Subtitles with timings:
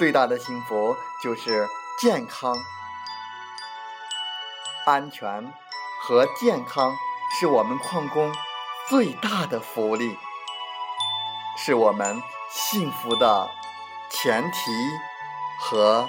[0.00, 1.68] 最大的幸福就是
[2.00, 2.56] 健康。
[4.86, 5.52] 安全
[6.00, 6.96] 和健康
[7.38, 8.32] 是我们矿工
[8.88, 10.16] 最大的福利，
[11.58, 13.50] 是我们幸福的
[14.08, 14.72] 前提
[15.60, 16.08] 和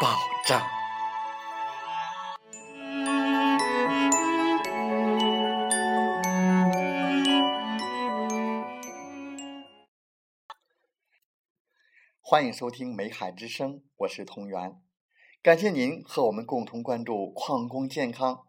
[0.00, 0.62] 保障。
[12.32, 14.80] 欢迎收听《美海之声》，我是同源，
[15.42, 18.46] 感谢您和我们共同关注矿工健康。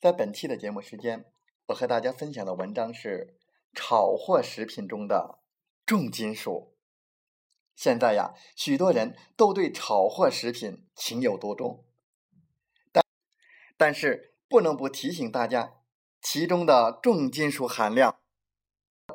[0.00, 1.24] 在本期的节目时间，
[1.66, 3.36] 我和大家分享的文章是
[3.72, 5.40] 炒货食品中的
[5.84, 6.76] 重金属。
[7.74, 11.84] 现在呀，许多人都对炒货食品情有独钟，
[12.92, 13.04] 但
[13.76, 15.78] 但是不能不提醒大家，
[16.22, 18.16] 其中的重金属含量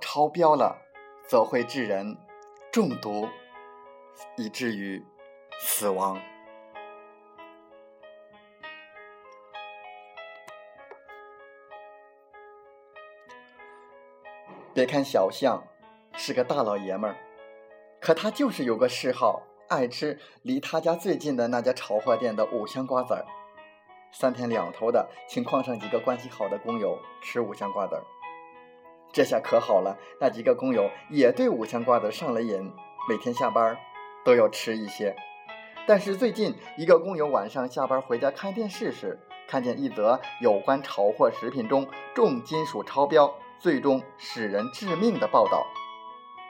[0.01, 0.81] 超标了，
[1.25, 2.17] 则会致人
[2.69, 3.29] 中毒。
[4.35, 5.03] 以至于
[5.59, 6.19] 死亡。
[14.73, 15.63] 别看小象
[16.13, 17.17] 是个大老爷们儿，
[17.99, 23.25] 可他就是有个嗜好，爱吃离他家最近的那家炒货店的五香瓜子儿。
[24.11, 28.03] 三天两头的请矿上几个关系好的工友吃五香瓜子儿，
[29.11, 32.73] 这下可好了，那几个工友也对五香瓜子上了瘾，
[33.09, 33.77] 每天下班。
[34.23, 35.15] 都要吃一些，
[35.87, 45.65] 但是最近一个工友晚上下班回家看电视时，看见一则有关炒货食品中重金属超标，最终使人致命的报道。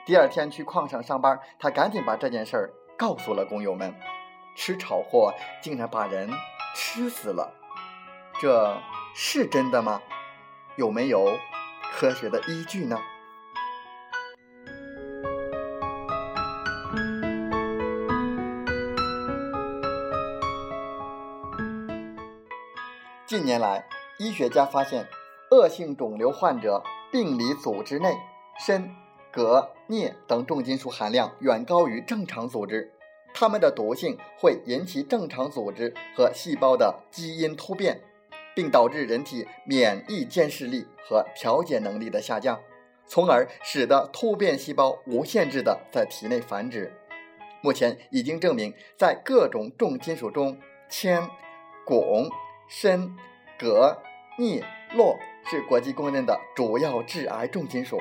[0.04, 3.94] 第二天去矿上上班，他赶紧把这件事儿告诉了工友们。
[4.56, 5.32] 吃炒货
[5.62, 6.28] 竟然把人
[6.74, 7.54] 吃死了，
[8.40, 8.76] 这
[9.14, 10.02] 是真的吗？
[10.76, 11.38] 有没有
[11.92, 12.98] 科学的依据呢？
[23.30, 23.86] 近年来，
[24.18, 25.06] 医学家发现，
[25.52, 26.82] 恶性肿瘤患者
[27.12, 28.18] 病理组织内
[28.58, 28.90] 砷、
[29.30, 32.92] 镉、镍等重金属含量远高于正常组织，
[33.32, 38.00] 它们的毒性会引起正常组织和细胞的基因突变，
[38.52, 42.58] 并导致人体免疫监视力和调节能力的下降，
[43.06, 46.92] 从而使得突变细胞无限制地在体内繁殖。
[47.60, 50.58] 目前已经证明，在各种重金属中，
[50.88, 51.30] 铅、
[51.86, 52.28] 汞。
[52.70, 53.16] 砷、
[53.58, 53.98] 镉、
[54.38, 54.64] 镍、
[54.96, 58.00] 铬是国际公认的主要致癌重金属。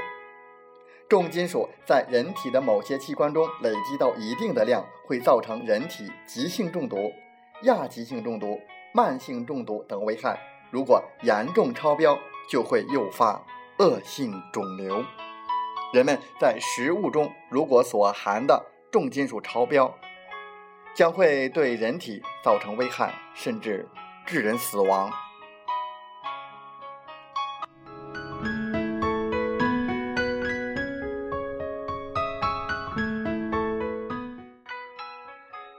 [1.09, 7.11] 重金属在人体的某些器官中累积到一定的量，会造成人体急性中毒、
[7.63, 8.61] 亚急性中毒、
[8.93, 10.39] 慢性中毒等危害。
[10.69, 13.43] 如果严重超标，就会诱发
[13.79, 15.03] 恶性肿瘤。
[15.91, 19.97] 人们在食物中如果所含的重金属超标，
[20.93, 23.89] 将会对人体造成危害，甚至。
[24.29, 25.11] 致人死亡。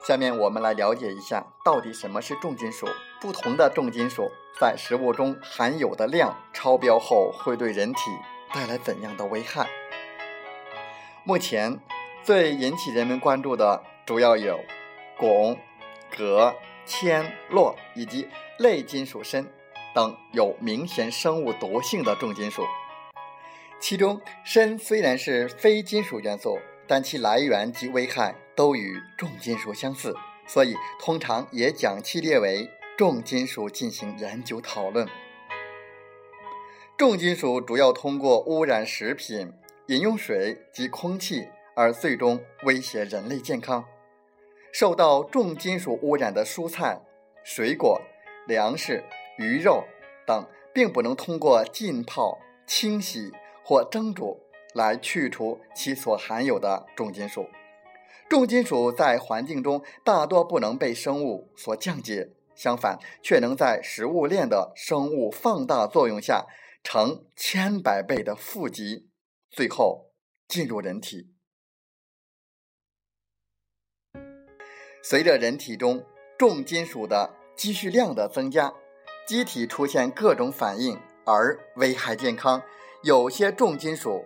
[0.04, 2.88] 下面我们来了解一下，到底什么是重金属？
[3.20, 8.10] 不同的重金属在食物中含有的量超标后，会对人体
[8.52, 9.68] 带来怎样的危害？
[11.22, 11.78] 目前
[12.24, 14.58] 最引起人们关注的主要有
[15.20, 15.56] 汞、
[16.10, 16.52] 镉。
[16.84, 18.28] 铅、铬以及
[18.58, 19.46] 类金属砷
[19.94, 22.64] 等有明显生物毒性的重金属。
[23.80, 30.14] 其中，砷虽然是非金属元素，但其来源及危害都与重金属相似，
[30.46, 32.68] 所以通常也将其列为
[32.98, 35.08] 重金属进行研究讨论。
[36.98, 39.50] 重金属主要通过污染食品、
[39.86, 43.82] 饮用水及空气而最终威胁人类健康。
[44.72, 47.00] 受到重金属污染的蔬菜、
[47.44, 48.00] 水果、
[48.46, 49.04] 粮食、
[49.38, 49.84] 鱼肉
[50.26, 53.32] 等，并不能通过浸泡、清洗
[53.64, 54.40] 或蒸煮
[54.74, 57.46] 来去除其所含有的重金属。
[58.28, 66.46] 重金属在环境中大多不能被生物所降解，相反，却能在食物链的生物放大作用下，
[66.84, 69.08] 成千百倍的富集，
[69.50, 70.12] 最后
[70.46, 71.32] 进入人体。
[75.02, 76.04] 随着人体中
[76.38, 78.72] 重金属的积蓄量的增加，
[79.26, 82.62] 机体出现各种反应而危害健康。
[83.02, 84.24] 有些重金属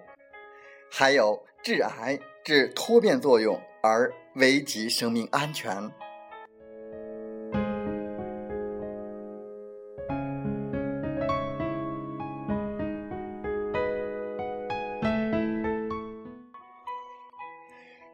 [0.91, 5.91] 还有致癌、致突变作用而危及生命安全。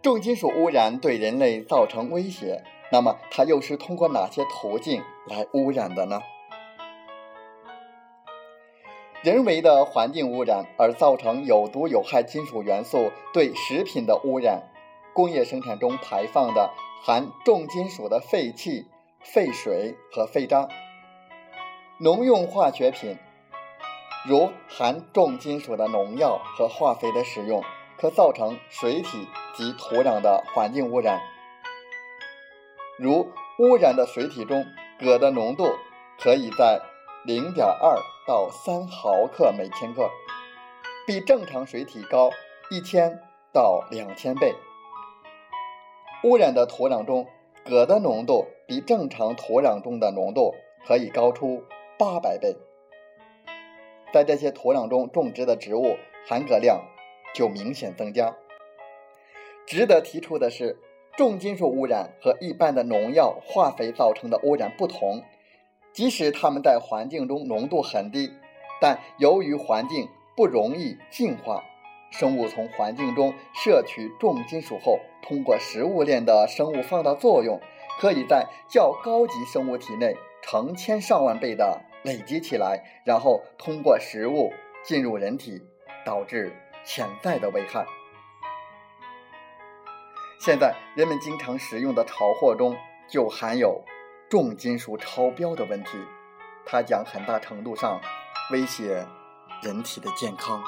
[0.02, 6.22] 重金属污染对人类造成威胁，那么它又是通过哪些途径来污染的呢？
[9.22, 14.62] 人为的环境污染而造成有毒有害金属元素对食品的污染，
[15.12, 16.70] 工业生产中排放的
[17.02, 18.86] 含重金属的废气、
[19.20, 20.66] 废水和废渣，
[21.98, 23.18] 农用化学品，
[24.26, 27.62] 如含重金属的农药和化肥的使用，
[28.00, 29.28] 可造成水体。
[29.52, 31.20] 及土壤的环境污染，
[32.98, 34.64] 如污染的水体中，
[34.98, 35.74] 铬的浓度
[36.18, 36.80] 可以在
[37.26, 40.08] 零点二到三毫克每千克，
[41.06, 42.30] 比正常水体高
[42.70, 43.20] 一千
[43.52, 44.54] 到两千倍。
[46.22, 47.26] 污染的土壤中，
[47.64, 50.54] 铬的浓度比正常土壤中的浓度
[50.86, 51.64] 可以高出
[51.98, 52.56] 八百倍。
[54.12, 55.96] 在这些土壤中种植的植物，
[56.26, 56.80] 含铬量
[57.34, 58.36] 就明显增加。
[59.66, 60.78] 值得提出的是，
[61.16, 65.22] 重金属污染和一般的农药、化肥造成的污染不同。
[65.92, 68.32] 即使它们在环境中浓度很低，
[68.80, 71.64] 但由于环境不容易净化，
[72.10, 77.60] 生物从环境中摄取重金属后，通过食物链的生物放大作用，
[78.00, 84.52] 可以在较高级生物体内成千上万倍的累积起来，然后通过食物
[84.84, 85.60] 进入人体，
[86.04, 86.52] 导致
[86.84, 87.86] 潜在的危害。
[90.40, 92.76] 现在人们经常食用的炒货中
[93.08, 93.84] 就含有
[94.28, 95.98] 重金属超标的问题，
[96.64, 98.00] 它将很大程度上
[98.52, 99.06] 威胁
[99.62, 100.62] 人体的健康。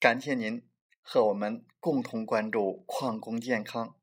[0.00, 0.60] 感谢您
[1.02, 3.96] 和我们共同关注矿工健康，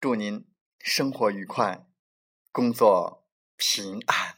[0.00, 0.46] 祝您
[0.78, 1.84] 生活愉快。
[2.50, 3.26] 工作
[3.56, 4.37] 平安。